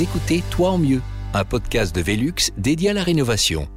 [0.00, 1.00] Écoutez Toi en mieux,
[1.34, 3.68] un podcast de Velux dédié à la rénovation.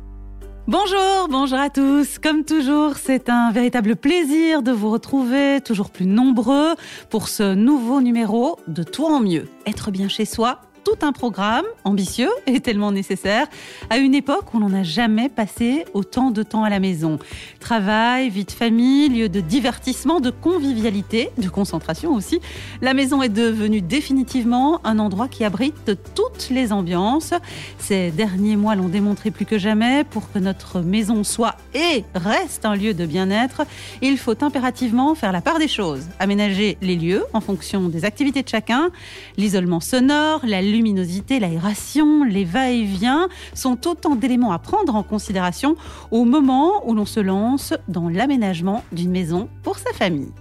[0.65, 2.17] Bonjour, bonjour à tous.
[2.17, 6.73] Comme toujours, c'est un véritable plaisir de vous retrouver toujours plus nombreux
[7.11, 9.47] pour ce nouveau numéro de Toi en mieux.
[9.67, 13.47] Être bien chez soi, tout un programme ambitieux et tellement nécessaire
[13.89, 17.19] à une époque où l'on n'a jamais passé autant de temps à la maison.
[17.59, 22.39] Travail, vie de famille, lieu de divertissement, de convivialité, de concentration aussi.
[22.81, 27.33] La maison est devenue définitivement un endroit qui abrite toutes les ambiances.
[27.79, 30.05] Ces derniers mois l'ont démontré plus que jamais.
[30.05, 33.63] Pour que notre maison soit et reste un lieu de bien-être,
[34.01, 36.07] il faut impérativement faire la part des choses.
[36.19, 38.89] Aménager les lieux en fonction des activités de chacun,
[39.35, 45.75] l'isolement sonore, la luminosité, l'aération, les va-et-vient sont autant d'éléments à prendre en considération
[46.11, 50.31] au moment où l'on se lance dans l'aménagement d'une maison pour sa famille.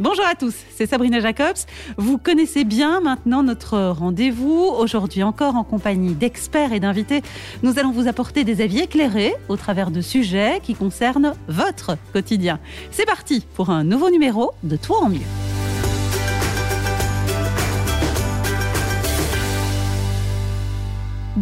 [0.00, 1.58] Bonjour à tous, c'est Sabrina Jacobs.
[1.98, 4.72] Vous connaissez bien maintenant notre rendez-vous.
[4.78, 7.22] Aujourd'hui encore en compagnie d'experts et d'invités,
[7.62, 12.58] nous allons vous apporter des avis éclairés au travers de sujets qui concernent votre quotidien.
[12.90, 15.51] C'est parti pour un nouveau numéro de Toi en mieux.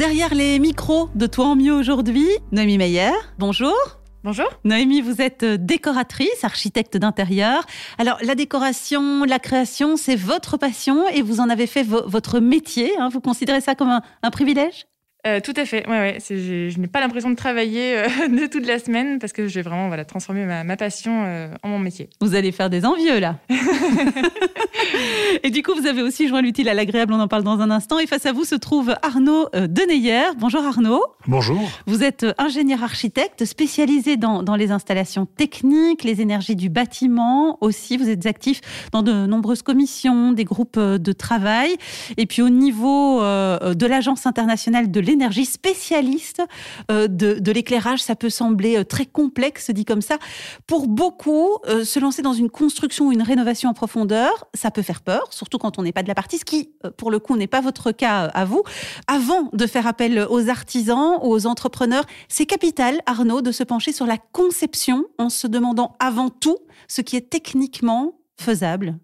[0.00, 3.76] Derrière les micros de Toi en mieux aujourd'hui, Noémie Meyer, bonjour.
[4.24, 4.46] Bonjour.
[4.64, 7.66] Noémie, vous êtes décoratrice, architecte d'intérieur.
[7.98, 12.98] Alors, la décoration, la création, c'est votre passion et vous en avez fait votre métier.
[12.98, 13.10] Hein.
[13.12, 14.86] Vous considérez ça comme un, un privilège?
[15.26, 15.86] Euh, tout à fait.
[15.86, 16.18] Ouais, ouais.
[16.28, 19.60] Je, je n'ai pas l'impression de travailler euh, de toute la semaine parce que j'ai
[19.60, 22.08] vraiment voilà, transformé ma, ma passion euh, en mon métier.
[22.20, 23.36] Vous allez faire des envieux là.
[25.42, 27.12] et du coup, vous avez aussi joint l'utile à l'agréable.
[27.12, 27.98] On en parle dans un instant.
[27.98, 30.22] Et face à vous se trouve Arnaud Deneyer.
[30.38, 31.04] Bonjour Arnaud.
[31.26, 31.68] Bonjour.
[31.86, 37.98] Vous êtes ingénieur architecte spécialisé dans, dans les installations techniques, les énergies du bâtiment aussi.
[37.98, 38.60] Vous êtes actif
[38.92, 41.76] dans de nombreuses commissions, des groupes de travail.
[42.16, 46.42] Et puis au niveau de l'Agence internationale de l'énergie, spécialiste
[46.90, 48.02] euh, de, l'éclairage.
[48.02, 50.18] Ça peut sembler euh, très complexe dit comme ça.
[50.66, 54.82] Pour beaucoup, euh, se lancer dans une construction ou une rénovation en profondeur, ça peut
[54.82, 57.36] faire peur, surtout quand on n'est pas de la partie, ce qui, pour le coup,
[57.36, 58.62] n'est pas votre cas à vous.
[59.06, 64.06] Avant de faire appel aux artisans, aux entrepreneurs, c'est capital, Arnaud, de se pencher sur
[64.06, 68.98] la conception en se demandant avant tout ce qui est techniquement faisable.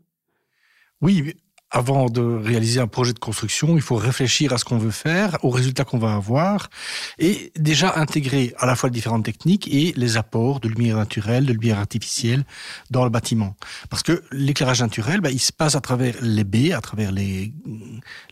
[1.02, 1.34] Oui,
[1.76, 5.36] avant de réaliser un projet de construction, il faut réfléchir à ce qu'on veut faire,
[5.42, 6.70] aux résultats qu'on va avoir,
[7.18, 11.44] et déjà intégrer à la fois les différentes techniques et les apports de lumière naturelle,
[11.44, 12.44] de lumière artificielle
[12.90, 13.56] dans le bâtiment.
[13.90, 17.52] Parce que l'éclairage naturel, bah, il se passe à travers les baies, à travers les,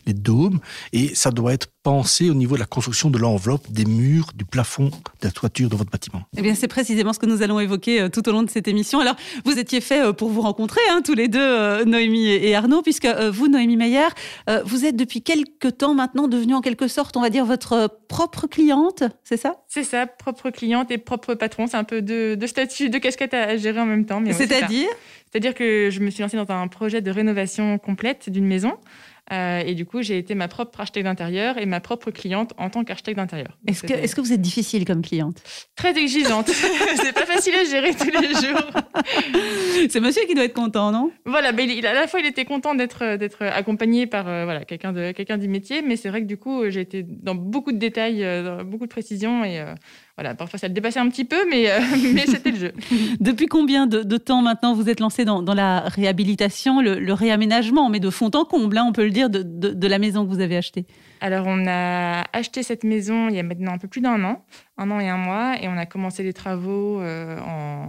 [0.07, 0.59] les dômes,
[0.91, 4.43] et ça doit être pensé au niveau de la construction de l'enveloppe, des murs, du
[4.43, 4.89] plafond,
[5.21, 6.23] de la toiture de votre bâtiment.
[6.35, 8.67] Eh bien, c'est précisément ce que nous allons évoquer euh, tout au long de cette
[8.67, 8.99] émission.
[8.99, 12.55] Alors, vous étiez fait euh, pour vous rencontrer, hein, tous les deux, euh, Noémie et
[12.55, 14.07] Arnaud, puisque vous, Noémie Meyer,
[14.65, 18.47] vous êtes depuis quelques temps maintenant devenue en quelque sorte, on va dire, votre propre
[18.47, 19.63] cliente, c'est ça?
[19.67, 21.67] C'est ça, propre cliente et propre patron.
[21.67, 24.21] C'est un peu deux, statuts, deux casquettes à gérer en même temps.
[24.31, 24.89] C'est-à-dire?
[25.31, 28.73] C'est-à-dire que je me suis lancée dans un projet de rénovation complète d'une maison.
[29.31, 32.69] Euh, et du coup, j'ai été ma propre architecte d'intérieur et ma propre cliente en
[32.69, 33.57] tant qu'architecte d'intérieur.
[33.65, 35.41] Est-ce que, est que, vous êtes difficile comme cliente?
[35.75, 36.47] Très exigeante.
[36.95, 38.71] c'est pas facile à gérer tous les jours.
[39.89, 41.11] c'est monsieur qui doit être content, non?
[41.25, 44.63] Voilà, mais il, à la fois, il était content d'être, d'être accompagné par euh, voilà,
[44.63, 47.71] quelqu'un, de, quelqu'un du métier, mais c'est vrai que du coup, j'ai été dans beaucoup
[47.71, 49.63] de détails, euh, dans beaucoup de précisions et
[50.17, 51.79] voilà, parfois ça le dépassait un petit peu, mais, euh,
[52.13, 52.71] mais c'était le jeu.
[53.19, 58.09] Depuis combien de, temps maintenant vous êtes lancé dans, la réhabilitation, le, réaménagement, mais de
[58.09, 60.57] fond en comble, hein, on peut le dire, de, de, la maison que vous avez
[60.57, 60.85] achetée
[61.21, 64.45] Alors on a acheté cette maison il y a maintenant un peu plus d'un an,
[64.77, 67.87] un an et un mois, et on a commencé les travaux euh, en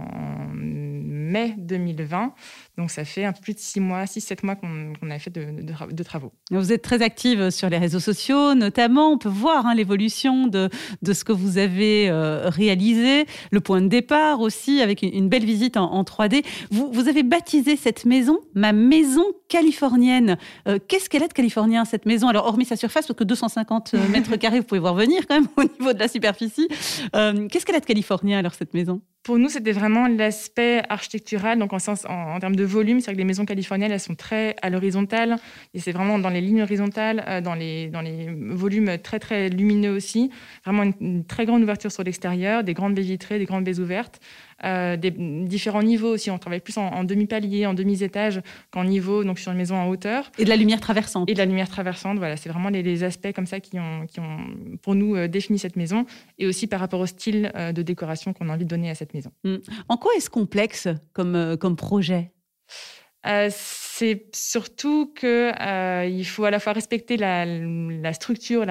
[0.53, 2.33] mai 2020.
[2.77, 5.31] Donc ça fait un peu plus de six mois, six, sept mois qu'on a fait
[5.31, 6.31] de, travaux.
[6.51, 9.11] Vous êtes très active sur les réseaux sociaux, notamment.
[9.11, 10.69] On peut voir hein, l'évolution de,
[11.01, 15.43] de, ce que vous avez euh, réalisé, le point de départ aussi, avec une, belle
[15.43, 16.45] visite en, 3D.
[16.69, 20.37] Vous, vous, avez baptisé cette maison ma maison californienne.
[20.67, 22.27] Euh, qu'est-ce qu'elle est de californien, cette maison?
[22.27, 25.35] Alors, hormis sa surface, parce que 250 euh, mètres carrés, vous pouvez voir venir quand
[25.35, 26.67] même au niveau de la superficie.
[26.69, 29.01] Qu'est-ce qu'elle est de californien, alors, cette maison?
[29.27, 33.17] Pour nous, c'était vraiment l'aspect architectural, donc en, sens, en, termes de volume, c'est que
[33.17, 35.37] les maisons californiennes, elles sont très à l'horizontale,
[35.73, 39.49] et c'est vraiment dans les lignes horizontales, euh, dans, les, dans les volumes très très
[39.49, 40.29] lumineux aussi,
[40.65, 44.19] vraiment une très grande ouverture sur l'extérieur, des grandes baies vitrées, des grandes baies ouvertes,
[44.63, 46.31] euh, des différents niveaux aussi.
[46.31, 48.41] On travaille plus en, demi-palier, en demi-étage
[48.71, 50.31] qu'en niveau, donc sur une maison en hauteur.
[50.39, 51.29] Et de la lumière traversante.
[51.29, 52.37] Et de la lumière traversante, voilà.
[52.37, 54.37] C'est vraiment les, aspects comme ça qui ont, qui ont
[54.81, 56.05] pour nous, euh, défini cette maison.
[56.39, 58.95] Et aussi par rapport au style euh, de décoration qu'on a envie de donner à
[58.95, 59.31] cette maison.
[59.43, 59.57] Mmh.
[59.89, 62.31] En quoi est-ce complexe comme, comme projet?
[63.49, 68.65] C'est surtout que euh, il faut à la fois respecter la, structure,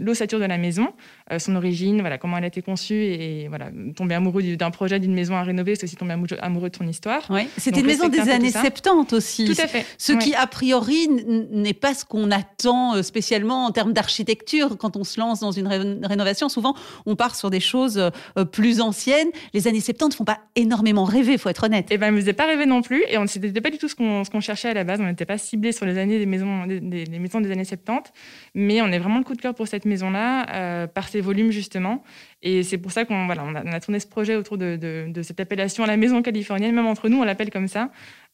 [0.00, 3.70] l'ossature de la maison, euh, son origine, voilà comment elle a été conçue et, voilà
[3.96, 7.22] tomber amoureux d'un projet, d'une maison à rénover, c'est aussi tomber amoureux de son histoire.
[7.30, 7.48] Oui.
[7.56, 9.44] C'était une maison des années 70 aussi.
[9.46, 9.86] Tout à fait.
[9.98, 14.96] Ce qui a priori n'est pas ce qu'on attend euh, spécialement en termes d'architecture quand
[14.96, 15.66] on se lance dans une
[16.04, 16.48] rénovation.
[16.48, 16.74] Souvent,
[17.06, 17.98] on part sur des choses
[18.36, 19.28] euh, plus anciennes.
[19.52, 21.90] Les années 70 ne font pas énormément rêver, faut être honnête.
[21.90, 23.88] Et eh ben, ne faisaient pas rêver non plus, et on n'était pas du tout
[23.88, 25.00] ce qu'on cherchait à la base.
[25.00, 28.12] On n'était pas ciblé sur les années des maisons des, des, maisons des années 70,
[28.54, 32.02] mais on est vraiment le coup de cœur pour cette maison-là euh, par volumes justement.
[32.42, 35.84] Et c'est pour ça qu'on voilà, on a, tourné ce projet autour de, cette appellation
[35.84, 36.74] à la maison californienne.
[36.74, 37.90] Même entre nous, on l'appelle comme ça.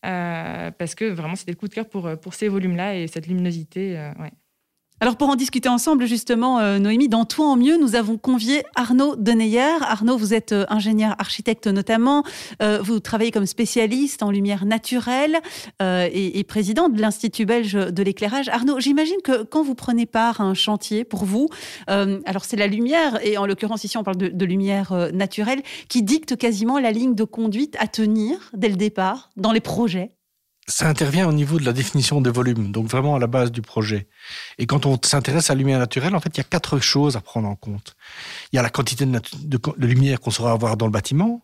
[0.06, 3.98] Euh, parce que vraiment, c'était le coup de cœur pour, ces volumes-là et cette luminosité.
[3.98, 4.12] Euh.
[5.02, 8.64] Alors pour en discuter ensemble justement, euh, Noémie, dans Tout en mieux, nous avons convié
[8.74, 9.80] Arnaud Deneyer.
[9.80, 12.22] Arnaud, vous êtes euh, ingénieur architecte notamment.
[12.60, 15.38] Euh, vous travaillez comme spécialiste en lumière naturelle
[15.80, 18.48] et, président de l'Institut belge de l'éclairage.
[18.50, 21.48] Arnaud, j'imagine que quand vous prenez part à un chantier, pour vous,
[21.86, 26.36] alors c'est la lumière, et en l'occurrence ici on parle de lumière naturelle, qui dicte
[26.36, 30.12] quasiment la ligne de conduite à tenir dès le départ dans les projets
[30.66, 33.62] ça intervient au niveau de la définition des volumes, donc vraiment à la base du
[33.62, 34.06] projet.
[34.58, 37.16] Et quand on s'intéresse à la lumière naturelle, en fait, il y a quatre choses
[37.16, 37.96] à prendre en compte.
[38.52, 41.42] Il y a la quantité de, lumière qu'on saura avoir dans le bâtiment.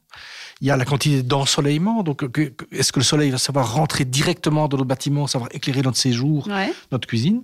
[0.60, 2.02] Il y a la quantité d'ensoleillement.
[2.02, 2.24] Donc,
[2.72, 6.48] est-ce que le soleil va savoir rentrer directement dans le bâtiment, savoir éclairer notre séjour,
[6.92, 7.42] notre cuisine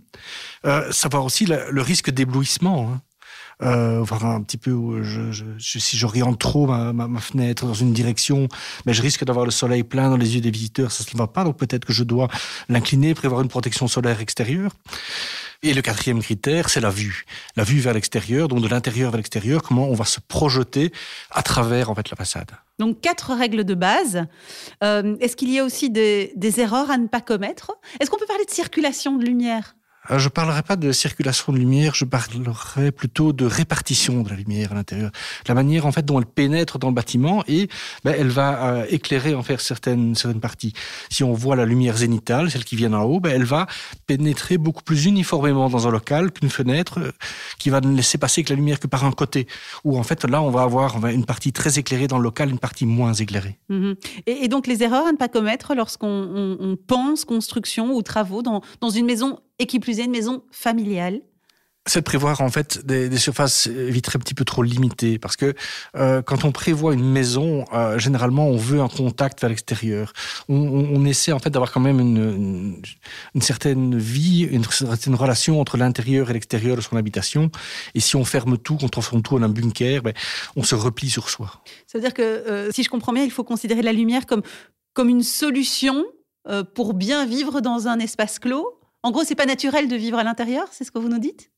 [0.65, 2.91] euh, Savoir aussi le risque d'éblouissement.
[2.93, 3.03] Hein
[3.62, 8.49] euh, voir un petit peu je, je, si j'oriente trop ma, fenêtre dans une direction,
[8.87, 11.26] mais je risque d'avoir le soleil plein dans les yeux des visiteurs, ça ne va
[11.26, 11.44] pas.
[11.44, 12.29] Donc peut-être que je dois
[12.69, 14.73] l'incliner, prévoir une protection solaire extérieure.
[15.64, 17.25] Et le quatrième critère, c'est la vue.
[17.55, 20.93] La vue vers l'extérieur, donc de l'intérieur vers l'extérieur, comment on va se projeter
[21.31, 22.50] à travers en fait la façade.
[22.81, 24.26] Donc quatre règles de base.
[24.82, 27.70] Euh, est-ce qu'il y a aussi des, erreurs à ne pas commettre?
[28.00, 29.76] Est-ce qu'on peut parler de circulation de lumière?
[30.11, 34.37] Je ne parlerai pas de circulation de lumière, je parlerai plutôt de répartition de la
[34.37, 35.13] lumière à l'intérieur.
[35.47, 37.69] La manière en fait dont elle pénètre dans le bâtiment et
[38.05, 40.73] ben, elle va euh, éclairer en fait certaines, certaines parties.
[41.09, 43.67] Si on voit la lumière zénitale, celle qui vient en haut, ben, elle va
[44.07, 47.13] pénétrer beaucoup plus uniformément dans un local qu'une fenêtre euh,
[47.59, 49.47] qui va ne laisser passer que la lumière que par un côté.
[49.85, 52.59] Où en fait là on va avoir une partie très éclairée dans le local, une
[52.59, 53.59] partie moins éclairée.
[53.69, 53.95] Mhm.
[54.27, 58.91] Et, donc les erreurs à ne pas commettre lorsqu'on pense construction ou travaux dans, dans
[58.91, 61.23] une maison et qui plus est une maison familiale
[61.87, 65.55] c'est de prévoir en fait des, surfaces vitrées un petit peu trop limitées parce que
[65.97, 70.12] euh, quand on prévoit une maison, euh, généralement on veut un contact vers l'extérieur.
[70.49, 72.81] On, essaie en fait d'avoir quand même une,
[73.35, 77.50] une, certaine vie, une certaine relation entre l'intérieur et l'extérieur de son habitation.
[77.97, 80.15] Et si on ferme tout, on transforme tout en un bunker, ben,
[80.55, 81.65] on se replie sur soi.
[81.88, 84.43] Ça veut dire que euh, si je comprends bien, il faut considérer la lumière comme
[84.94, 86.05] comme une solution
[86.75, 90.25] pour bien vivre dans un espace clos en gros, c'est pas naturel de vivre à
[90.25, 91.51] l'intérieur, c'est ce que vous nous dites?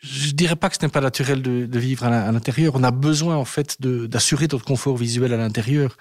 [0.00, 2.74] Je dirais pas que ce n'est pas naturel de, vivre à l'intérieur.
[2.74, 5.96] On a besoin en fait d'assurer notre confort visuel à l'intérieur,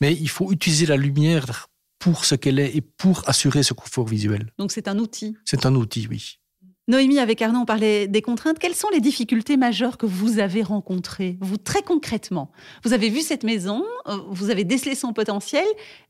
[0.00, 4.06] mais il faut utiliser la lumière pour ce qu'elle est et pour assurer ce confort
[4.06, 4.52] visuel.
[4.58, 5.36] Donc c'est un outil?
[5.44, 6.38] C'est un outil, oui.
[6.88, 8.60] Noémie, avec Arnaud, on parlait des contraintes.
[8.60, 12.52] Quelles sont les difficultés majeures que vous avez rencontrées, vous, très concrètement?
[12.84, 15.64] Vous avez vu cette maison, euh, vous avez décelé son potentiel,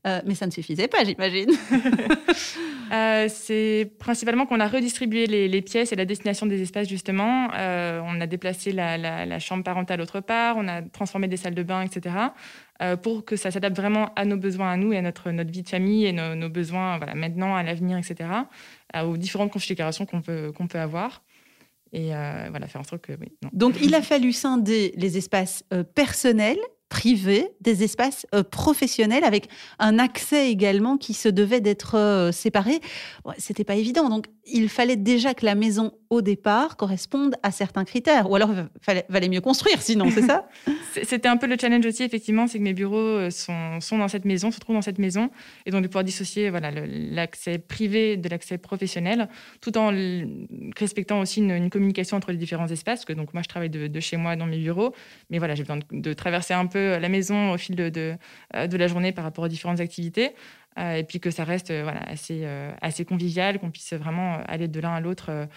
[0.05, 1.51] euh, mais ça ne suffisait pas, j'imagine.
[2.93, 7.49] Euh, c'est principalement qu'on a redistribué les, pièces et la destination des espaces, justement.
[7.51, 11.81] on a déplacé la, chambre parentale autre part, on a transformé des salles de bain,
[11.81, 12.15] etc.
[13.01, 15.63] pour que ça s'adapte vraiment à nos besoins à nous et à notre, notre vie
[15.63, 18.29] de famille et nos, besoins voilà, maintenant, à l'avenir, etc
[18.95, 21.23] aux différentes configurations qu'on peut, qu'on peut avoir.
[21.93, 23.13] Et euh, voilà, faire en sorte que.
[23.53, 29.49] Donc, il a fallu scinder les espaces euh, personnels privés, des espaces euh, professionnels avec
[29.79, 32.79] un accès également qui se devait d'être euh, séparé.
[33.37, 34.09] C'était pas évident.
[34.09, 38.29] Donc, il fallait déjà que la maison au départ corresponde à certains critères.
[38.29, 40.47] Ou alors, il valait mieux construire, sinon, c'est ça?
[41.03, 44.25] C'était un peu le challenge aussi, effectivement, c'est que mes bureaux euh, sont, dans cette
[44.25, 45.29] maison, se trouvent dans cette maison,
[45.65, 49.27] et donc de pouvoir dissocier voilà l'accès privé de l'accès professionnel,
[49.61, 49.91] tout en
[50.77, 53.05] respectant aussi une, communication entre les différents espaces.
[53.05, 54.93] que donc moi, je travaille de, chez moi dans mes bureaux,
[55.29, 58.15] mais voilà, j'ai besoin de traverser un peu la maison au fil de,
[58.55, 60.31] euh, de la journée par rapport aux différentes activités.
[60.77, 62.45] Euh, et puis que ça reste euh, voilà, assez,
[62.81, 65.47] assez convivial, qu'on puisse vraiment aller de l'un à l'autre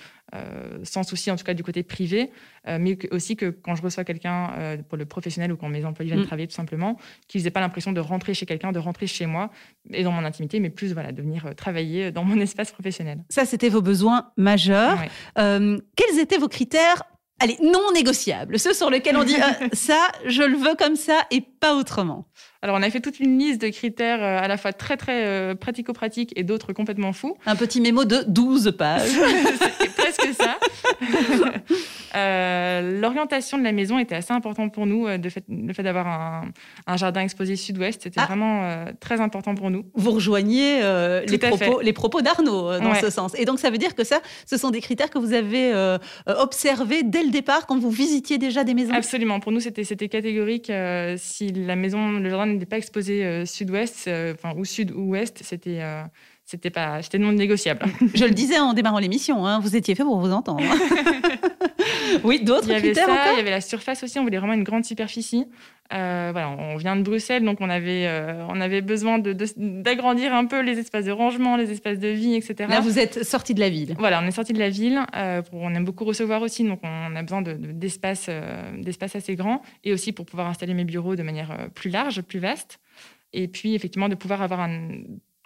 [0.85, 2.31] sans souci, en tout cas du côté privé,
[2.69, 6.23] mais aussi que quand je reçois quelqu'un pour le professionnel ou quand mes employés viennent
[6.23, 6.29] mm.
[6.29, 6.97] travailler tout simplement,
[7.27, 9.51] qu'ils n'aient pas l'impression de rentrer chez quelqu'un, de rentrer chez moi
[9.93, 13.19] et dans mon intimité, mais plus voilà, de venir travailler dans mon espace professionnel.
[13.29, 14.99] Ça, c'était vos besoins majeurs.
[15.35, 17.03] quels étaient vos critères
[17.41, 21.23] allez, non négociables, ceux sur lesquels on dit euh, ça, je le veux comme ça
[21.31, 22.27] et pas autrement.
[22.63, 25.25] Alors, on a fait toute une liste de critères euh, à la fois très, très
[25.25, 27.37] euh, pratico-pratiques et d'autres complètement fous.
[27.47, 29.11] Un petit mémo de 12 pages.
[29.81, 30.59] C'est presque ça.
[32.17, 35.07] Euh, L'orientation de la maison était assez importante pour nous.
[35.07, 36.45] euh, de fait, le fait d'avoir un,
[36.87, 38.27] un jardin exposé sud-ouest, c'était Ah.
[38.27, 39.85] vraiment euh, très important pour nous.
[39.95, 43.01] Vous rejoignez euh, les, propos, les propos d'Arnaud dans Ouais.
[43.01, 43.33] ce sens.
[43.39, 45.73] Et donc, ça veut dire que ça, ce sont des critères que vous avez
[46.27, 48.93] observés dès le départ quand vous visitiez déjà des maisons?
[48.95, 49.41] Absolument.
[49.41, 50.71] Pour nous, c'était c'était catégorique.
[51.17, 55.81] si la maison, le jardin n'était pas exposé sud-ouest, enfin ou sud ou ouest, c'était
[56.51, 57.87] c'était pas, c'était non négociable.
[58.15, 60.63] Je le disais en démarrant l'émission, hein, vous étiez fait pour vous entendre.
[62.25, 64.19] oui, d'autres Il y avait critères ça, il y avait la surface aussi.
[64.19, 65.47] On voulait vraiment une grande superficie.
[65.93, 69.47] Euh, voilà, on vient de Bruxelles, donc on avait, euh, on avait besoin de- de-
[69.57, 72.55] d'agrandir un peu les espaces de rangement, les espaces de vie, etc.
[72.69, 73.97] Là, vous êtes sorti de la ville.
[73.99, 75.01] Voilà, on est sorti de la ville.
[75.17, 78.29] euh, pour- on aime beaucoup recevoir aussi, donc on a besoin de- de- d'espace
[79.17, 82.79] assez grand et aussi pour pouvoir installer mes bureaux de manière plus large, plus vaste.
[83.33, 84.89] Et puis, effectivement, de pouvoir avoir un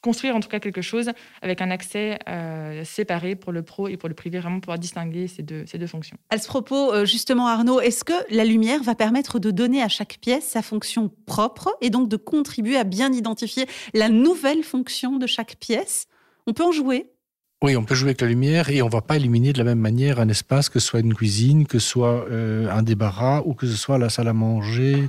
[0.05, 3.97] construire en tout cas quelque chose avec un accès euh, séparé pour le pro et
[3.97, 6.19] pour le privé, vraiment pouvoir distinguer ces deux, ces deux fonctions.
[6.29, 9.89] À ce propos, euh, justement, Arnaud, est-ce que la lumière va permettre de donner à
[9.89, 15.17] chaque pièce sa fonction propre et donc de contribuer à bien identifier la nouvelle fonction
[15.17, 16.07] de chaque pièce?
[16.47, 17.14] On peut en jouer?
[17.63, 19.79] Oui, on peut jouer avec la lumière et on va pas éliminer de la même
[19.79, 23.55] manière un espace, que ce soit une cuisine, que ce soit euh, un débarras ou
[23.55, 25.09] que ce soit la salle à manger,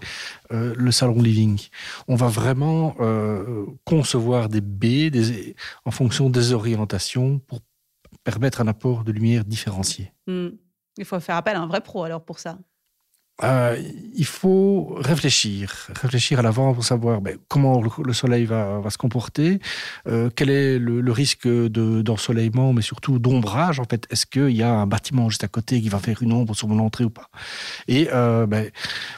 [0.53, 1.59] euh, le salon living.
[2.07, 5.11] On va vraiment euh, concevoir des baies
[5.83, 7.59] en fonction des orientations pour
[8.23, 10.13] permettre un apport de lumière différencié.
[10.27, 10.49] Hmm.
[10.97, 12.57] Il faut faire appel à un vrai pro alors pour ça.
[13.43, 13.77] Euh,
[14.15, 18.89] il faut réfléchir, réfléchir à l'avant pour savoir ben, comment le, le soleil va, va
[18.89, 19.59] se comporter,
[20.07, 23.81] euh, quel est le, le risque de- d'ensoleillement, mais surtout d'ombrage.
[23.81, 26.31] En fait, est-ce qu'il y a un bâtiment juste à côté qui va faire une
[26.31, 27.29] ombre sur mon entrée ou pas?
[27.89, 28.69] Et euh, ben,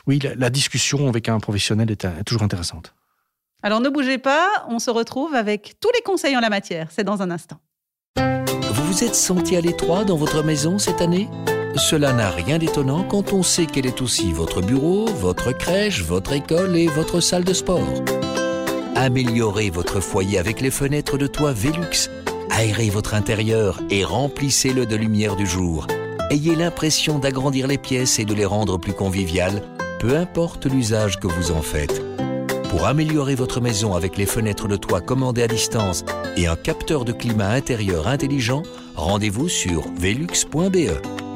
[0.07, 2.95] oui, la, la discussion avec un professionnel est, est toujours intéressante.
[3.61, 6.87] Alors ne bougez pas, on se retrouve avec tous les conseils en la matière.
[6.89, 7.59] C'est dans un instant.
[8.15, 11.29] Vous vous êtes senti à l'étroit dans votre maison cette année?
[11.77, 16.33] Cela n'a rien d'étonnant quand on sait qu'elle est aussi votre bureau, votre crèche, votre
[16.33, 17.87] école et votre salle de sport.
[18.95, 22.09] Améliorez votre foyer avec les fenêtres de toit Velux.
[22.49, 25.85] Aérez votre intérieur et remplissez-le de lumière du jour.
[26.31, 29.61] Ayez l'impression d'agrandir les pièces et de les rendre plus conviviales,
[29.99, 32.01] peu importe l'usage que vous en faites.
[32.71, 36.03] Pour améliorer votre maison avec les fenêtres de toit commandées à distance
[36.35, 38.63] et un capteur de climat intérieur intelligent,
[38.95, 41.26] rendez-vous sur velux.be.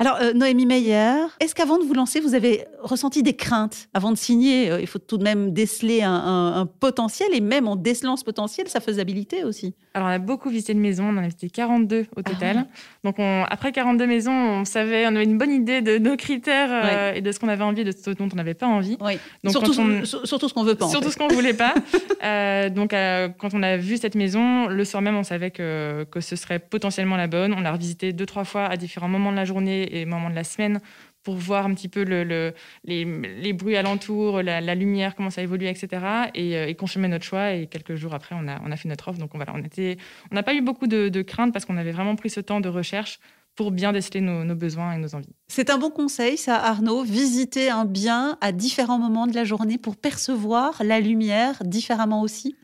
[0.00, 4.12] Alors euh, Noémie Meyer, est-ce qu'avant de vous lancer, vous avez ressenti des craintes avant
[4.12, 4.70] de signer?
[4.70, 8.16] Euh, Il faut tout de même déceler un, un- un potentiel et même en décelant
[8.16, 9.74] ce potentiel, sa faisabilité aussi.
[9.98, 12.56] Alors, on a beaucoup visité de maisons, on en a visité 42 au total.
[12.56, 12.62] ouais.
[13.04, 16.68] Donc, on- après 42 maisons, on savait, on avait une bonne idée de nos critères
[16.70, 18.96] euh, et de ce qu'on avait envie, de ce dont on n'avait pas envie.
[19.00, 19.18] Oui.
[19.44, 20.84] Donc, surtout, on- surtout ce qu'on veut pas.
[20.84, 21.14] en Surtout fait.
[21.14, 21.74] ce qu'on voulait pas.
[22.24, 26.04] Euh, donc, euh, quand on a vu cette maison, le soir même, on savait que,
[26.10, 27.54] que ce serait potentiellement la bonne.
[27.54, 30.34] On l'a revisité deux, trois fois à différents moments de la journée et moments de
[30.34, 30.80] la semaine
[31.22, 35.42] pour voir un petit peu le, le- les, bruits alentours, la, la lumière, comment ça
[35.42, 36.30] évolue, etc.
[36.34, 37.52] Et, euh, et confirmer notre choix.
[37.52, 39.18] Et quelques jours après, on a, fait notre offre.
[39.18, 39.98] Donc, on, voilà, on était-
[40.30, 42.68] on n'a pas eu beaucoup de, craintes parce qu'on avait vraiment pris ce temps de
[42.68, 43.18] recherche
[43.56, 45.34] pour bien déceler nos besoins et nos envies.
[45.48, 47.02] C'est un bon conseil, ça, Arnaud.
[47.02, 52.54] Visiter un bien à différents moments de la journée pour percevoir la lumière différemment aussi.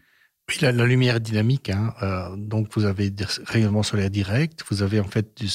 [0.60, 1.70] La, lumière est dynamique.
[1.70, 1.94] hein.
[2.02, 4.60] Euh, donc, vous avez des rayonnements solaires directs.
[4.70, 5.48] Vous avez en fait du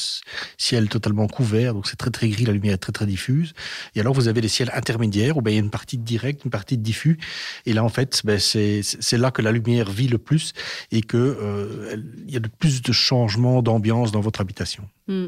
[0.57, 1.75] ciel totalement couvert.
[1.75, 2.45] Donc, c'est très, très gris.
[2.45, 3.53] La lumière est très, très diffuse.
[3.95, 6.43] Et alors, vous avez les ciels intermédiaires où il y a une partie de direct,
[6.43, 7.19] une partie de diffus.
[7.67, 10.53] Et là, en fait, ben, c'est là que la lumière vit le plus
[10.91, 11.95] et que euh,
[12.27, 14.89] y a de plus de changements d'ambiance dans votre habitation.
[15.07, 15.27] Hmm.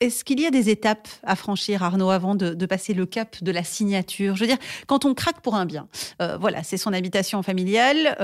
[0.00, 3.50] Est-ce qu'il y a des étapes à franchir, Arnaud, avant de, passer le cap de
[3.50, 4.36] la signature?
[4.36, 5.88] Je veux dire, quand on craque pour un bien,
[6.22, 8.16] euh, voilà, c'est son habitation familiale.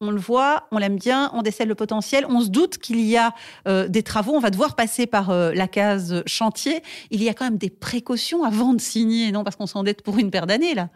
[0.00, 3.16] On le voit, on l'aime bien, on décèle le potentiel, on se doute qu'il y
[3.18, 3.34] a
[3.68, 6.82] euh, des travaux, on va devoir passer par euh, la case chantier.
[7.10, 10.18] Il y a quand même des précautions avant de signer, non Parce qu'on s'endette pour
[10.18, 10.88] une paire d'années, là.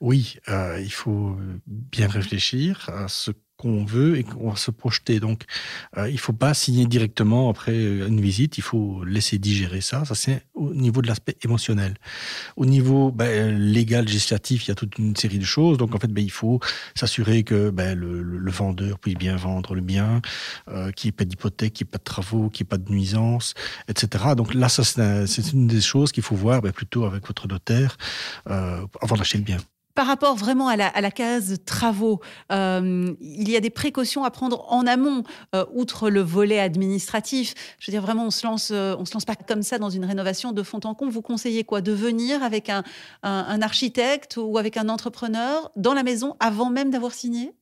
[0.00, 3.30] Oui, euh, il faut bien réfléchir à ce
[3.64, 5.20] qu'on veut et qu'on va se projeter.
[5.20, 5.44] Donc,
[5.96, 8.58] euh, il faut pas signer directement après euh, une visite.
[8.58, 10.04] Il faut laisser digérer ça.
[10.04, 11.94] Ça, c'est au niveau de l'aspect émotionnel.
[12.56, 15.78] Au niveau ben, légal, législatif, il y a toute une série de choses.
[15.78, 16.60] Donc, en fait, ben, il faut
[16.94, 20.20] s'assurer que ben, le, vendeur puisse bien vendre le bien,
[20.68, 22.72] euh, qu'il n'y ait pas d'hypothèque, qu'il n'y ait pas de travaux, qu'il n'y ait
[22.74, 23.54] pas de nuisance,
[23.88, 24.34] etc.
[24.36, 27.96] Donc là, c'est un- c'est une des choses qu'il faut voir plutôt avec votre notaire
[28.46, 29.58] avant d'acheter le bien.
[29.94, 32.20] Par rapport vraiment à la, case travaux,
[32.50, 35.22] euh, il y a des précautions à prendre en amont,
[35.54, 37.54] euh, outre le volet administratif.
[37.78, 39.90] Je veux dire, vraiment, on se lance, euh, on se lance pas comme ça dans
[39.90, 41.12] une rénovation de fond en comble.
[41.12, 41.80] Vous conseillez quoi?
[41.80, 42.82] De venir avec un
[43.62, 47.54] architecte ou avec un entrepreneur dans la maison avant même d'avoir signé?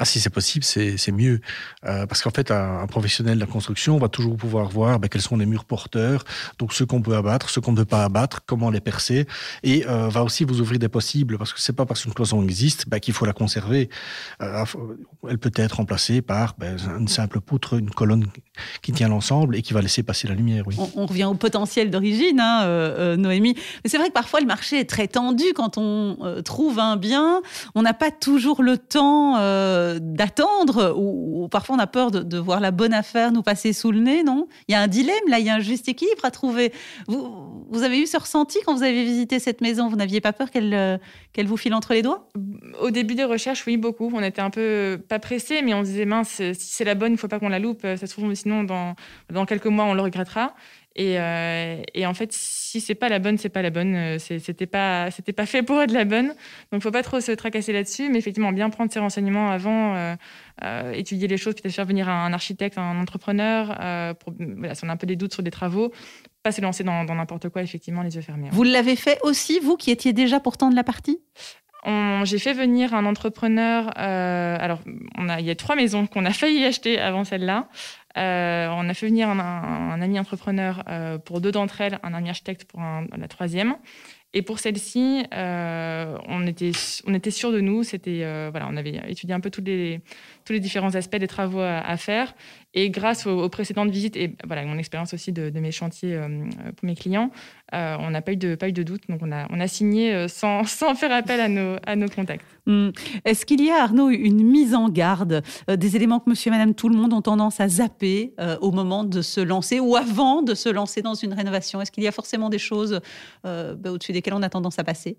[0.00, 1.40] Ah, si c'est possible, c'est mieux.
[1.86, 5.20] Euh, parce qu'en fait, un, professionnel de la construction va toujours pouvoir voir ben, quels
[5.20, 6.24] sont les murs porteurs,
[6.58, 9.26] donc ceux qu'on peut abattre, ceux qu'on ne peut pas abattre, comment les percer,
[9.62, 12.42] et euh, va aussi vous ouvrir des possibles, parce que c'est pas parce qu'une cloison
[12.42, 13.90] existe ben, qu'il faut la conserver.
[14.40, 14.64] Euh,
[15.28, 18.26] elle peut être remplacée par ben, une simple poutre, une colonne
[18.80, 20.64] qui tient l'ensemble et qui va laisser passer la lumière.
[20.66, 20.76] Oui.
[20.96, 23.54] On, revient au potentiel d'origine, hein, Noémie.
[23.84, 27.42] Mais c'est vrai que parfois le marché est très tendu quand on trouve un bien.
[27.74, 29.36] On n'a pas toujours le temps
[29.98, 34.00] d'attendre ou, parfois on a peur de, voir la bonne affaire nous passer sous le
[34.00, 34.46] nez, non?
[34.68, 36.72] Il y a un dilemme là, il y a un juste équilibre à trouver.
[37.06, 39.88] Vous, vous avez eu ce ressenti quand vous avez visité cette maison?
[39.88, 40.98] Vous n'aviez pas peur qu'elle euh,
[41.32, 42.28] qu'elle vous file entre les doigts?
[42.80, 44.10] Au début des recherches, oui, beaucoup.
[44.12, 47.12] On était un peu pas pressés, mais on se disait mince, si c'est la bonne,
[47.12, 47.82] il faut pas qu'on la loupe.
[47.82, 48.94] Ça se trouve, sinon dans,
[49.32, 50.54] dans quelques mois, on le regrettera.
[50.98, 53.94] Euh, et, en fait, si c'est pas la bonne, c'est pas la bonne.
[53.94, 56.34] Euh, c'était pas, c'était pas fait pour être la bonne.
[56.72, 60.92] Donc, faut pas trop se tracasser là-dessus, mais effectivement, bien prendre ses renseignements avant, euh,
[60.92, 63.68] étudier les choses, peut-être faire venir un architecte, un entrepreneur,
[64.16, 65.92] pour, si on a un peu des doutes sur des travaux,
[66.42, 68.48] pas se lancer dans n'importe quoi, effectivement, les yeux fermés.
[68.50, 71.18] Vous l'avez fait aussi, vous qui étiez déjà pourtant de la partie?
[72.24, 73.90] J'ai fait venir un entrepreneur.
[73.96, 74.80] alors,
[75.16, 77.68] on a, il y a trois maisons qu'on a failli acheter avant celle-là.
[78.16, 82.28] Euh, on a fait venir un, ami entrepreneur euh, pour deux d'entre elles, un ami
[82.28, 83.76] architecte pour la troisième.
[84.32, 86.70] Et pour celle-ci, euh, on, était,
[87.06, 87.82] on était sûr de nous.
[87.82, 90.00] C'était, voilà, on avait étudié un peu tous les,
[90.50, 92.34] tous les différents aspects des travaux à, faire.
[92.74, 96.18] Et grâce aux, précédentes visites et voilà, mon expérience aussi de, mes chantiers
[96.76, 97.30] pour mes clients,
[97.72, 99.02] on n'a pas eu de, pas eu de doute.
[99.08, 102.44] Donc, on a, on a signé sans, sans faire appel à nos, à nos contacts.
[102.66, 102.90] Hmm.
[103.24, 106.52] Est-ce qu'il y a, Arnaud, une mise en garde euh, des éléments que monsieur et
[106.52, 109.96] madame tout le monde ont tendance à zapper euh, au moment de se lancer ou
[109.96, 111.80] avant de se lancer dans une rénovation?
[111.80, 113.00] Est-ce qu'il y a forcément des choses
[113.46, 115.16] euh, bah, au-dessus desquelles on a tendance à passer?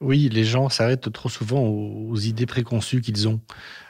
[0.00, 3.40] Oui, les gens s'arrêtent trop souvent aux, idées préconçues qu'ils ont.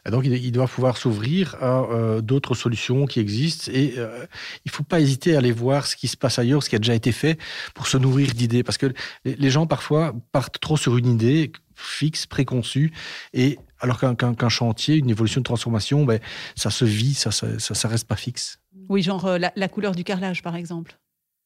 [0.08, 3.70] donc, ils doivent pouvoir s'ouvrir à d'autres solutions qui existent.
[3.74, 6.70] Et il ne faut pas hésiter à aller voir ce qui se passe ailleurs, ce
[6.70, 7.38] qui a déjà été fait,
[7.74, 8.62] pour se nourrir d'idées.
[8.62, 8.92] Parce que
[9.24, 12.92] les gens, parfois, partent trop sur une idée fixe, préconçu.
[13.32, 16.20] Et alors qu'un chantier, une évolution de transformation, ben,
[16.54, 18.58] ça se vit, ça ne reste pas fixe.
[18.88, 20.98] Oui, genre euh, la, couleur du carrelage, par exemple.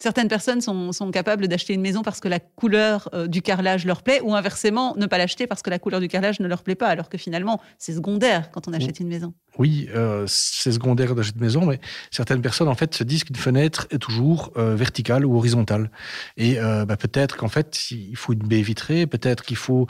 [0.02, 3.84] Certaines personnes sont, sont capables d'acheter une maison parce que la couleur euh, du carrelage
[3.84, 6.62] leur plaît, ou inversement, ne pas l'acheter parce que la couleur du carrelage ne leur
[6.62, 9.34] plaît pas, alors que finalement, c'est secondaire quand on achète une maison.
[9.58, 13.36] Oui, euh, c'est secondaire d'acheter une maison, mais certaines personnes en fait se disent qu'une
[13.36, 15.90] fenêtre est toujours euh, verticale ou horizontale.
[16.36, 19.86] Et bah, peut-être qu'en fait, il faut une baie vitrée, peut-être qu'il faut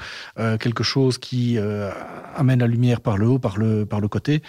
[0.59, 1.59] quelque chose qui
[2.35, 4.43] amène la lumière par le haut, par le, par le côté,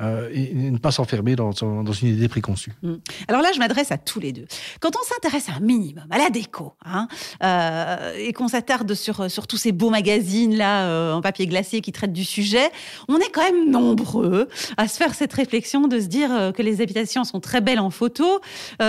[0.00, 2.72] et, ne pas s'enfermer dans, une idée préconçue.
[2.82, 2.94] Mmh.
[3.28, 4.46] Alors là, je m'adresse à tous les deux.
[4.80, 7.08] Quand on s'intéresse un minimum à la déco, hein,
[7.42, 11.80] euh, et qu'on s'attarde sur, sur tous ces beaux magazines là euh, en papier glacé
[11.80, 12.70] qui traitent du sujet,
[13.08, 16.62] on est quand même nombreux à se faire cette réflexion de se dire euh, que
[16.62, 18.40] les habitations sont très belles en photo,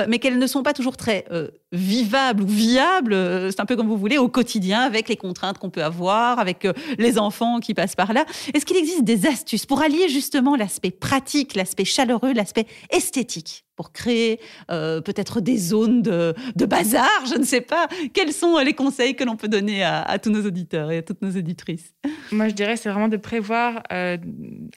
[0.07, 1.25] mais qu'elles ne sont pas toujours très
[1.71, 3.15] vivables ou viables.
[3.51, 6.67] C'est un peu comme vous voulez au quotidien avec les contraintes qu'on peut avoir, avec
[6.97, 8.25] les enfants qui passent par là.
[8.53, 13.64] Est-ce qu'il existe des astuces pour allier justement l'aspect pratique, l'aspect chaleureux, l'aspect esthétique?
[13.75, 14.39] Pour créer
[14.71, 16.33] euh, peut-être des zones de,
[16.65, 17.87] bazar, je ne sais pas.
[18.13, 21.21] Quels sont les conseils que l'on peut donner à, tous nos auditeurs et à toutes
[21.21, 21.93] nos éditrices
[22.31, 24.17] Moi, je dirais c'est vraiment de prévoir euh,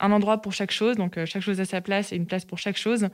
[0.00, 2.44] un endroit pour chaque chose, donc euh, chaque chose à sa place et une place
[2.44, 3.08] pour chaque chose.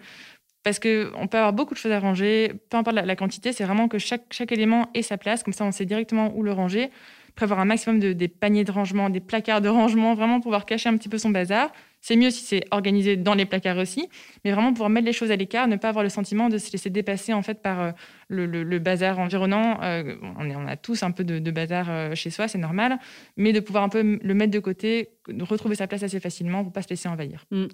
[0.62, 3.86] Parce qu'on peut avoir beaucoup de choses à ranger, peu importe la, quantité, c'est vraiment
[3.86, 6.90] que chaque, chaque élément ait sa place, comme ça on sait directement où le ranger
[7.34, 10.88] prévoir un maximum de des paniers de rangement, des placards de rangement, vraiment pouvoir cacher
[10.88, 11.70] un petit peu son bazar.
[12.04, 14.10] C'est mieux si c'est organisé dans les placards aussi,
[14.44, 16.70] mais vraiment pouvoir mettre les choses à l'écart, ne pas avoir le sentiment de se
[16.70, 17.92] laisser dépasser en fait par euh,
[18.28, 19.82] le, bazar environnant.
[19.82, 22.98] Euh, on, a tous un peu de, bazar euh, chez soi, c'est normal,
[23.38, 26.74] mais de pouvoir un peu le mettre de côté, retrouver sa place assez facilement pour
[26.74, 27.46] pas se laisser envahir.
[27.50, 27.68] Mm.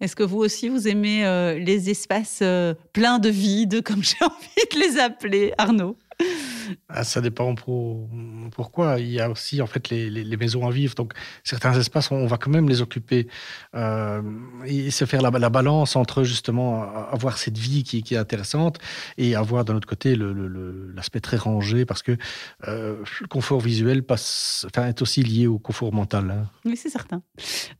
[0.00, 1.22] Est-ce que vous aussi vous aimez
[1.60, 2.42] les espaces
[2.92, 5.96] pleins de vide, comme j'ai envie de les appeler, Arnaud?
[6.88, 8.08] Ah, ça dépend pour,
[8.54, 8.98] pourquoi.
[8.98, 10.94] Il y a aussi en fait les, maisons à vivre.
[10.94, 11.12] Donc
[11.44, 13.28] certains espaces, on va quand même les occuper
[13.74, 14.22] euh,
[14.64, 18.78] et se faire la, la, balance entre justement avoir cette vie qui, qui, est intéressante
[19.16, 22.16] et avoir d'un autre côté l'aspect très rangé parce que
[22.68, 26.30] euh, le confort visuel passe, enfin, est aussi lié au confort mental.
[26.30, 26.50] Hein.
[26.64, 27.22] Oui, c'est certain.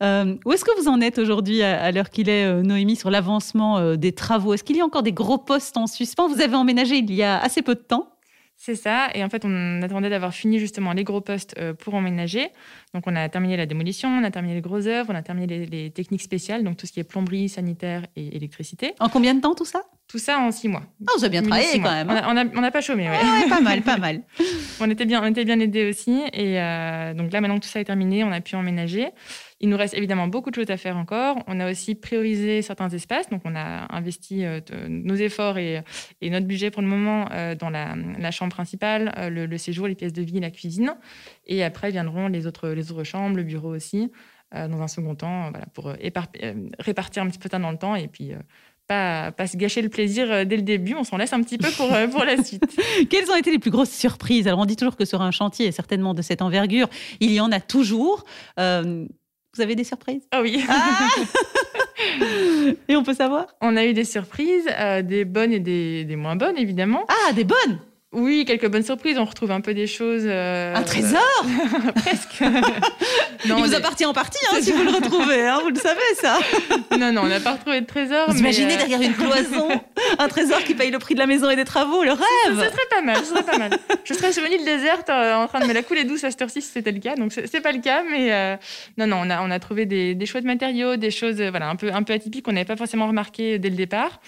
[0.01, 3.95] Euh, où est-ce que vous en êtes aujourd'hui à, l'heure qu'il est, Noémie, sur l'avancement
[3.95, 4.53] des travaux?
[4.53, 6.27] Est-ce qu'il y a encore des gros postes en suspens?
[6.27, 8.16] Vous avez emménagé il y a assez peu de temps
[8.59, 9.09] C'est ça.
[9.13, 12.49] Et en fait, on attendait d'avoir fini justement les gros postes euh, pour emménager.
[12.93, 15.65] Donc, on a terminé la démolition, on a terminé les gros œuvres, on a terminé
[15.65, 18.95] les, techniques spéciales, donc tout ce qui est plomberie, sanitaire et électricité.
[18.99, 19.83] En combien de temps tout ça?
[20.07, 20.83] Tout ça en six mois.
[21.05, 22.09] Ah, vous avez bien travaillé quand même.
[22.09, 22.49] Hein.
[22.55, 23.49] On n'a pas chômé, ouais.
[23.49, 24.23] pas mal, pas mal.
[24.79, 26.19] on était bien, on était bien aidés aussi.
[26.33, 29.09] Et euh, donc là, maintenant que tout ça est terminé, on a pu emménager.
[29.59, 31.37] Il nous reste évidemment beaucoup de choses à faire encore.
[31.47, 33.29] On a aussi priorisé certains espaces.
[33.29, 35.83] Donc, on a investi euh, nos efforts et,
[36.21, 40.13] notre budget pour le moment euh, dans la, chambre principale, euh, le, séjour, les pièces
[40.13, 40.95] de vie, la cuisine.
[41.47, 44.11] Et après viendront les autres, les autres chambres, le bureau aussi,
[44.53, 45.85] dans un second temps, voilà, pour
[46.79, 48.31] répartir un petit peu ça dans le temps et puis
[48.87, 50.93] pas, pas se gâcher le plaisir dès le début.
[50.93, 52.63] On s'en laisse un petit peu pour, pour la suite.
[53.09, 54.47] Quelles ont été les plus grosses surprises?
[54.47, 56.87] Alors, on dit toujours que sur un chantier, certainement de cette envergure,
[57.19, 58.23] il y en a toujours.
[59.57, 60.21] Vous avez des surprises?
[60.31, 60.63] Ah oui.
[60.69, 61.09] Ah
[62.87, 63.47] et on peut savoir?
[63.59, 67.03] On a eu des surprises, euh, des bonnes et des, des, moins bonnes, évidemment.
[67.07, 67.79] Ah, des bonnes
[68.17, 69.17] oui, quelques bonnes surprises.
[69.19, 70.23] On retrouve un peu des choses.
[70.25, 71.21] Euh, un trésor
[71.95, 72.41] Presque.
[73.47, 75.99] non, Il vous appartient en partie hein, si vous le retrouvez, hein, vous le savez
[76.15, 76.39] ça.
[76.97, 78.31] non, non, on n'a pas retrouvé de trésor.
[78.31, 79.69] Vous imaginez euh, derrière une cloison
[80.17, 82.55] un trésor qui paye le prix de la maison et des travaux, le rêve Ce
[82.55, 83.77] serait pas mal, ce serait pas mal.
[84.03, 86.31] Je serais sur une île déserte euh, en train de me la couler douce à
[86.31, 87.15] cette heure-ci si c'était le cas.
[87.15, 88.57] Donc c'est pas le cas, mais
[88.97, 91.75] non, non, on a, on a trouvé des, des chouettes matériaux, des choses voilà, un,
[91.75, 94.19] peu, un peu atypiques qu'on n'avait pas forcément remarqué dès le départ.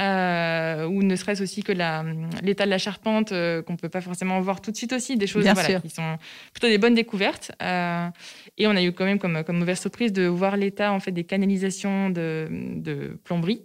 [0.00, 4.40] Euh, ou ne serait-ce aussi que l'état de la charpente euh, qu'on peut pas forcément
[4.40, 5.44] voir tout de suite aussi, des choses
[5.82, 6.18] qui sont
[6.52, 7.52] plutôt des bonnes découvertes.
[7.62, 8.08] Euh,
[8.56, 11.12] et on a eu quand même comme, comme mauvaise surprise de voir l'état en fait
[11.12, 13.62] des canalisations de, de plomberie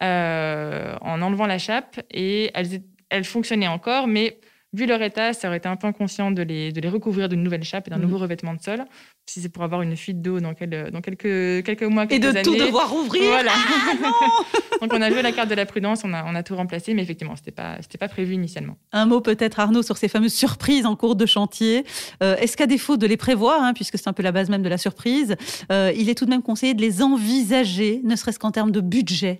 [0.00, 4.38] en enlevant la chape et elles, elles fonctionnaient encore, mais
[4.72, 7.42] vu leur état, ça aurait été un peu inconscient de les, de les recouvrir d'une
[7.42, 8.02] nouvelle chape et d'un mhm.
[8.02, 8.84] nouveau revêtement de sol.
[9.26, 12.42] Si c'est pour avoir une fuite d'eau dans, dans quelques, quelques mois, quelques Et de
[12.42, 14.28] tout devoir ouvrir Voilà ah,
[14.80, 16.92] Donc on a joué la carte de la prudence, on a, on a tout remplacé,
[16.92, 18.76] mais effectivement, ce n'était pas, pas prévu initialement.
[18.90, 21.84] Un mot peut-être, Arnaud, sur ces fameuses surprises en cours de chantier.
[22.22, 24.62] Euh, est-ce qu'à défaut de les prévoir, hein, puisque c'est un peu la base même
[24.62, 25.36] de la surprise,
[25.70, 28.80] euh, il est tout de même conseillé de les envisager, ne serait-ce qu'en termes de
[28.80, 29.38] budget?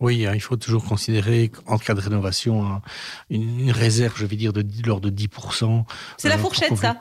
[0.00, 2.82] Oui, hein, il faut toujours considérer en cas de rénovation hein,
[3.30, 5.84] une, réserve, je vais dire, de l'ordre de 10%.
[6.18, 7.00] C'est la euh, fourchette, ça?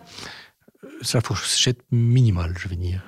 [1.01, 3.01] C'est la fourchette minimale, je vais dire.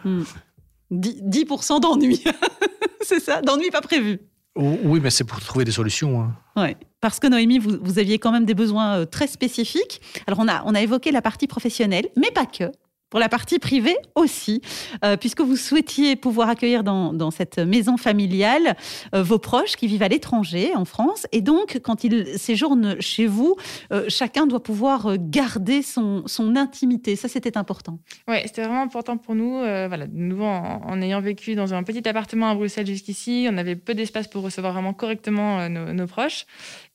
[0.92, 1.80] 10%, hmm.
[1.80, 2.24] d'ennui.
[3.02, 4.20] c'est ça, d'ennui pas prévu.
[4.56, 6.22] Oui, mais c'est pour trouver des solutions.
[6.22, 6.36] Hein.
[6.56, 10.02] Oui, parce que Noémie, vous, vous, aviez quand même des besoins euh, très spécifiques.
[10.28, 12.72] Alors, on a, on a évoqué la partie professionnelle, mais pas que
[13.10, 14.62] pour la partie privée aussi,
[15.04, 18.76] euh, puisque vous souhaitiez pouvoir accueillir dans, cette maison familiale
[19.14, 21.28] euh, vos proches qui vivent à l'étranger, en France.
[21.32, 23.56] Et donc, quand ils séjournent chez vous,
[23.92, 26.24] euh, chacun doit pouvoir garder son,
[26.56, 27.16] intimité.
[27.16, 28.00] Ça, c'était important.
[28.28, 29.60] Oui, c'était vraiment important pour nous.
[29.60, 33.76] voilà, de nouveau, en, ayant vécu dans un petit appartement à Bruxelles jusqu'ici, on avait
[33.76, 36.46] peu d'espace pour recevoir vraiment correctement nos, proches.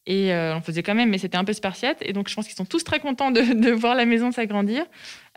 [0.06, 1.98] Et on faisait quand même, mais c'était un peu spartiate.
[2.02, 4.84] Et donc, je pense qu'ils sont tous très contents de voir la maison s'agrandir.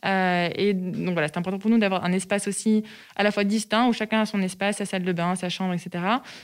[0.05, 2.83] Euh, et donc voilà, c'est important pour nous d'avoir un espace aussi
[3.15, 5.73] à la fois distinct où chacun a son espace, sa salle de bain, sa chambre,
[5.73, 6.03] etc.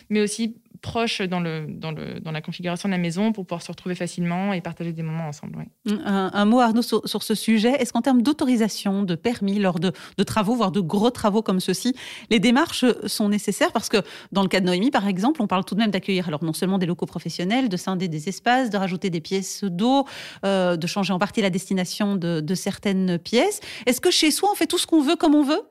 [0.10, 4.62] Mais aussi proche dans, la configuration de la maison pour pouvoir se retrouver facilement et
[4.62, 5.66] partager des moments ensemble.
[6.06, 7.72] Un, mot, Arnaud, sur, ce sujet.
[7.80, 9.92] Est-ce qu'en termes d'autorisation, de permis, lors de,
[10.24, 11.96] travaux, voire de gros travaux comme ceux-ci,
[12.30, 13.72] les démarches sont nécessaires?
[13.72, 13.98] Parce que
[14.32, 16.54] dans le cas de Noémie, par exemple, on parle tout de même d'accueillir alors non
[16.54, 20.06] seulement des locaux professionnels, de scinder des espaces, de rajouter des pièces d'eau,
[20.46, 23.49] euh, de changer en partie la destination de, de certaines pièces.
[23.86, 25.62] Est-ce que chez soi, on fait tout ce qu'on veut comme on veut?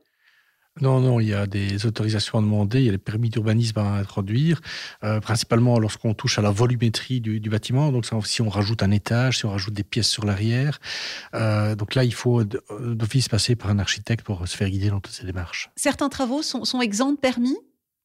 [0.81, 3.79] Non, non, il y a des autorisations à demander, il y a les permis d'urbanisme
[3.79, 4.61] à introduire,
[5.03, 7.91] euh, principalement lorsqu'on touche à la volumétrie du, bâtiment.
[7.91, 10.79] Donc, si on rajoute un étage, si on rajoute des pièces sur l'arrière.
[11.35, 15.01] Euh, donc là, il faut d'office passer par un architecte pour se faire guider dans
[15.01, 15.71] toutes ces démarches.
[15.77, 17.57] Certains travaux sont, sont exempts de permis?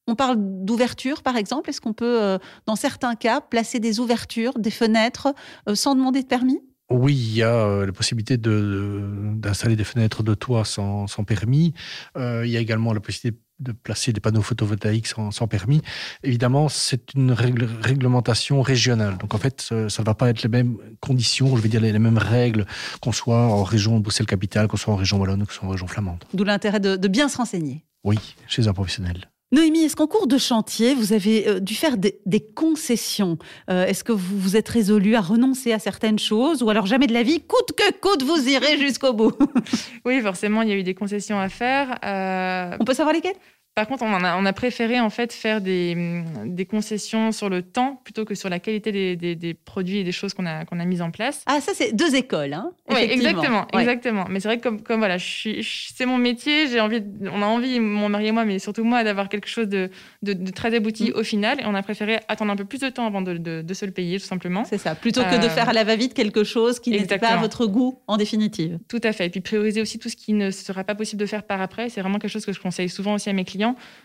[0.08, 1.70] On parle d'ouverture, par exemple.
[1.70, 5.34] Est-ce qu'on peut, euh, dans certains cas, placer des ouvertures, des fenêtres,
[5.74, 6.62] sans demander de permis?
[6.90, 11.74] Oui, il y a euh, la possibilité d'installer des fenêtres de toit sans, permis.
[12.18, 15.82] Euh, il y a également la possibilité de placer des panneaux photovoltaïques sans, permis.
[16.24, 19.18] Évidemment, c'est une réglementation régionale.
[19.18, 21.98] Donc en fait, ça ne va pas être les mêmes conditions, je vais dire les,
[21.98, 22.66] mêmes règles
[23.02, 26.24] qu'on soit en région Bruxelles-Capitale, qu'on soit en région Wallonne, qu'on soit en région flamande.
[26.34, 27.86] D'où l'intérêt de bien se renseigner.
[28.04, 28.18] Oui,
[28.48, 29.30] chez un professionnel.
[29.54, 32.16] Noémie, est-ce qu'en cours de chantier, vous avez euh, dû faire des,
[32.56, 33.38] concessions?
[33.70, 37.06] Euh, Est-ce que vous vous êtes résolu à renoncer à certaines choses ou alors jamais
[37.06, 39.32] de la vie, coûte que coûte, vous irez jusqu'au bout?
[40.06, 42.00] Oui, forcément, il y a eu des concessions à faire.
[42.04, 43.36] Euh, On peut savoir lesquelles?
[43.76, 47.64] Par contre, on, a, on a préféré en fait faire des, des, concessions sur le
[47.64, 50.80] temps plutôt que sur la qualité des, des, produits et des choses qu'on a, qu'on
[50.80, 51.42] a mises en place.
[51.48, 54.26] Ah, ça, c'est deux écoles, hein Oui, exactement, exactement.
[54.30, 57.80] Mais c'est vrai que comme, comme voilà, c'est mon métier, j'ai envie, on a envie,
[57.80, 59.90] mon mari et moi, mais surtout moi, d'avoir quelque chose de,
[60.22, 61.16] de, très abouti mm.
[61.16, 61.60] au final.
[61.60, 63.92] Et on a préféré attendre un peu plus de temps avant de, de se le
[63.92, 64.66] payer, tout simplement.
[64.66, 67.30] C'est ça, plutôt que de euh, faire à la va-vite quelque chose qui n'est pas
[67.30, 68.78] à votre goût, en définitive.
[68.88, 69.26] Tout à fait.
[69.26, 71.90] Et puis prioriser aussi tout ce qui ne sera pas possible de faire par après.
[71.90, 73.63] C'est vraiment quelque chose que je conseille souvent aussi à mes clients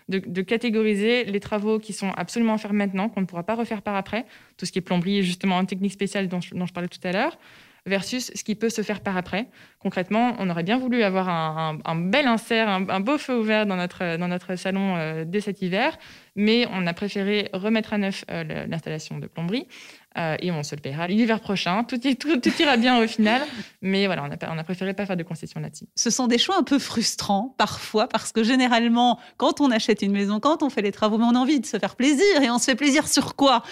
[0.09, 3.83] de, catégoriser les travaux qui sont absolument à faire maintenant, qu'on ne pourra pas refaire
[3.83, 4.25] par après,
[4.57, 7.39] tout ce qui est plomberie, justement, en technique spéciale dont je, parlais tout à l'heure,
[7.87, 9.47] versus ce qui peut se faire par après.
[9.79, 14.17] Concrètement, on aurait bien voulu avoir un, bel insert, un, beau feu ouvert dans notre,
[14.17, 15.97] dans notre salon euh, dès cet hiver,
[16.37, 19.67] mais on a préféré remettre à neuf euh, l'installation de plomberie
[20.17, 21.85] euh, et on se le paiera l'hiver prochain.
[21.85, 23.43] Tout, tout, ira bien au final.
[23.83, 25.87] Mais voilà, on a, on a préféré pas faire de concessions là-dessus.
[25.95, 30.13] Ce sont des choix un peu frustrants parfois parce que généralement, quand on achète une
[30.13, 32.43] maison, quand on fait les travaux, on a envie de se faire plaisir.
[32.43, 33.63] Et on se fait plaisir sur quoi?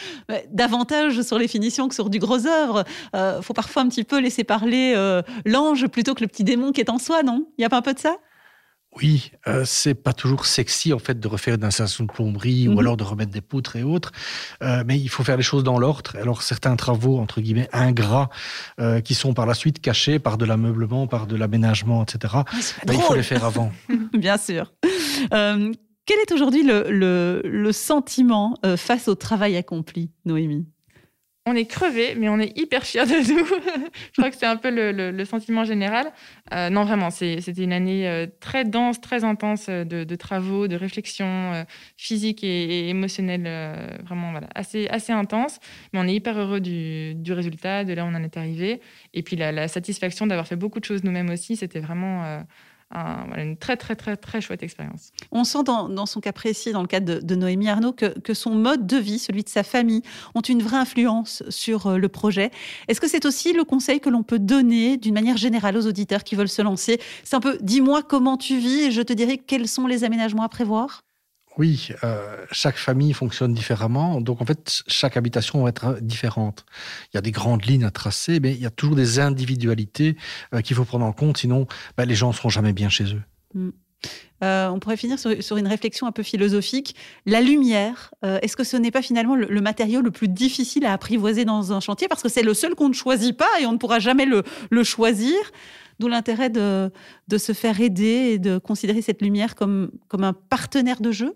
[0.50, 2.84] Davantage sur les finitions que sur du gros œuvre.
[3.14, 6.44] Il euh, faut parfois un petit peu laisser parler euh, l'ange plutôt que le petit
[6.44, 7.46] démon qui est en soi, non?
[7.58, 8.18] Il n'y a pas un peu de ça?
[8.96, 12.72] Oui, euh, c'est pas toujours sexy en fait de refaire une installation de plomberie ou
[12.72, 12.78] mhm.
[12.78, 14.12] alors de remettre des poutres et autres,
[14.62, 16.16] euh, mais il faut faire les choses dans l'ordre.
[16.20, 18.30] Alors certains travaux entre guillemets ingrats
[18.80, 22.34] euh, qui sont par la suite cachés par de l'ameublement, par de l'aménagement, etc.
[22.36, 22.44] Ah,
[22.86, 23.70] ben, il faut les faire avant.
[24.14, 24.72] Bien sûr.
[25.30, 30.66] quel est aujourd'hui le, le, sentiment face au travail accompli, Noémie?
[31.48, 33.46] On est crevé, mais on est hyper fiers de nous.
[34.12, 36.12] je crois que c'est un peu le, sentiment général.
[36.52, 40.74] Euh, non, vraiment, c'était une année euh, très dense, très intense euh, de, travaux, de
[40.74, 41.64] réflexions
[41.96, 43.48] physiques et, émotionnelles,
[44.04, 45.60] vraiment voilà, assez, intense.
[45.92, 48.80] Mais on est hyper heureux du, résultat, de là où on en est arrivé.
[49.14, 52.42] Et puis la satisfaction d'avoir fait beaucoup de choses nous-mêmes aussi, c'était vraiment
[52.92, 55.10] une très, très, très, très chouette expérience.
[55.32, 58.86] On sent dans, son cas précis, dans le cas de, Noémie Arnaud, que, son mode
[58.86, 60.02] de vie, celui de sa famille,
[60.34, 62.50] ont une vraie influence sur euh, le projet.
[62.88, 66.24] Est-ce que c'est aussi le conseil que l'on peut donner d'une manière générale aux auditeurs
[66.24, 67.00] qui veulent se lancer?
[67.24, 70.42] C'est un peu, dis-moi comment tu vis et je te dirai quels sont les aménagements
[70.42, 71.05] à prévoir?
[71.58, 76.66] Oui, euh, chaque famille fonctionne différemment, donc en fait, chaque habitation va être différente.
[77.12, 80.16] Il y a des grandes lignes à tracer, mais il y a toujours des individualités
[80.54, 81.66] euh, qu'il faut prendre en compte, sinon
[81.96, 83.22] bah, les gens ne seront jamais bien chez eux.
[83.54, 83.70] Mm.
[84.44, 86.94] Euh, on pourrait finir sur, une réflexion un peu philosophique.
[87.24, 91.46] La lumière, est-ce que ce n'est pas finalement le, matériau le plus difficile à apprivoiser
[91.46, 92.06] dans un chantier?
[92.06, 94.84] Parce que c'est le seul qu'on ne choisit pas et on ne pourra jamais le,
[94.84, 95.38] choisir.
[95.98, 96.90] D'où l'intérêt de,
[97.38, 101.34] se faire aider et de considérer cette lumière comme un partenaire de jeu?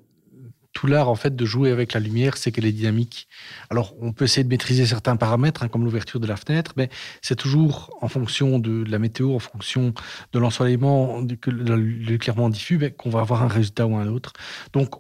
[0.86, 3.28] L'art en fait de jouer avec la lumière, c'est qu'elle est dynamique.
[3.70, 6.88] Alors on peut essayer de maîtriser certains paramètres, hein, comme l'ouverture de la fenêtre, mais
[7.22, 9.94] c'est toujours en fonction de, la météo, en fonction
[10.32, 11.36] de l'ensoleillement, de,
[11.74, 14.32] l'éclairement diffus, qu'on va avoir un résultat ou un autre.
[14.72, 14.94] Donc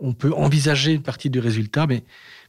[0.00, 2.04] on peut envisager une partie du résultat, mais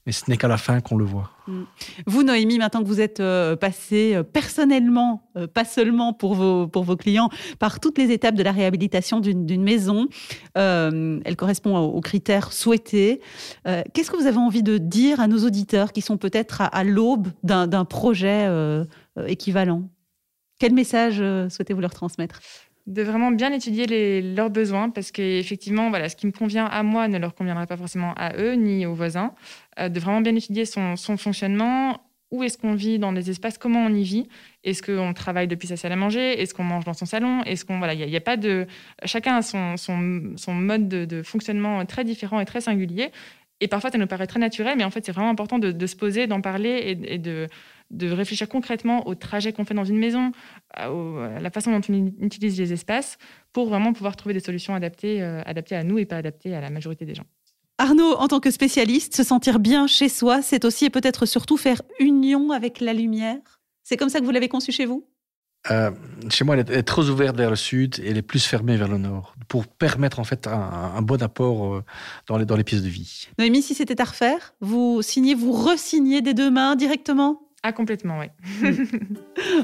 [0.10, 1.30] mais ce n'est qu'à la fin qu'on le voit.
[1.46, 1.62] Mm.
[2.08, 6.68] Vous, Noémie, maintenant que vous êtes euh, passée euh, personnellement, euh, pas seulement pour vos,
[6.68, 10.08] pour vos clients, par toutes les étapes de la réhabilitation d'une maison,
[10.56, 13.22] elle correspond aux, critères souhaités.
[13.66, 17.28] Qu'est-ce que vous avez envie de dire à nos auditeurs qui sont peut-être à, l'aube
[17.44, 18.48] d'un projet
[19.28, 19.84] équivalent?
[20.60, 21.18] Quel message
[21.50, 22.40] souhaitez-vous leur transmettre?
[22.90, 27.08] De vraiment bien étudier leurs besoins parce qu'effectivement, voilà, ce qui me convient à moi
[27.08, 29.34] ne leur conviendra pas forcément à eux ni aux voisins.
[29.80, 32.02] Euh, de vraiment bien étudier son, fonctionnement.
[32.32, 33.58] Où est-ce qu'on vit dans les espaces?
[33.58, 34.28] Comment on y vit?
[34.64, 36.40] Est-ce qu'on travaille depuis sa salle à manger?
[36.42, 37.44] Est-ce qu'on mange dans son salon?
[37.44, 38.68] Est-ce qu'on voilà, il n'y a, pas de
[39.06, 43.12] chacun a son, son, mode de, fonctionnement très différent et très singulier.
[43.62, 45.96] Et parfois, ça nous paraît très naturel, mais en fait, c'est vraiment important de, se
[45.96, 47.48] poser, d'en parler et, de,
[47.92, 50.32] de réfléchir concrètement au trajet qu'on fait dans une maison,
[50.74, 50.90] à,
[51.40, 53.18] la façon dont on utilise les espaces,
[53.52, 56.62] pour vraiment pouvoir trouver des solutions adaptées, euh, adaptées à nous et pas adaptées à
[56.62, 57.26] la majorité des gens.
[57.78, 61.56] Arnaud, en tant que spécialiste, se sentir bien chez soi, c'est aussi et peut-être surtout
[61.56, 63.38] faire union avec la lumière.
[63.84, 65.08] C'est comme ça que vous l'avez conçu chez vous?
[65.72, 65.92] Euh,
[66.30, 68.88] chez moi, elle est, trop ouverte vers le sud et elle est plus fermée vers
[68.88, 71.84] le nord, pour permettre en fait un, bon apport euh,
[72.28, 73.28] dans les, dans les pièces de vie.
[73.38, 77.49] Noémie, si c'était à refaire, vous signez, vous resignez des deux mains directement?
[77.62, 78.28] Ah, complètement, oui.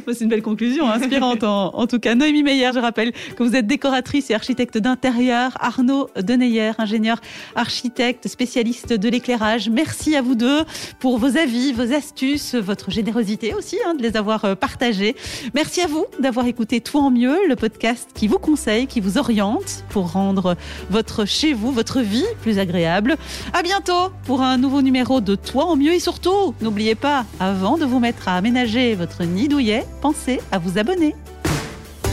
[0.08, 2.14] C'est une belle conclusion, inspirante en, tout cas.
[2.14, 5.56] Noémie Meyer, je rappelle que vous êtes décoratrice et architecte d'intérieur.
[5.62, 7.22] Arnaud Deneyer, ingénieur
[7.56, 9.70] architecte, spécialiste de l'éclairage.
[9.70, 10.66] Merci à vous deux
[11.00, 15.16] pour vos avis, vos astuces, votre générosité aussi hein, de les avoir euh, partagés.
[15.54, 19.18] Merci à vous d'avoir écouté Tout en mieux, le podcast qui vous conseille, qui vous
[19.18, 20.58] oriente pour rendre
[20.90, 23.16] votre chez vous, votre vie plus agréable.
[23.54, 27.78] À bientôt pour un nouveau numéro de Toi en mieux et surtout, n'oubliez pas, avant
[27.86, 31.16] vous mettre à aménager votre nid douillet, pensez à vous abonner.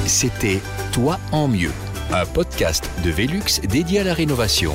[0.07, 0.61] C'était
[0.93, 1.73] Toi en mieux,
[2.13, 4.75] un podcast de Velux dédié à la rénovation.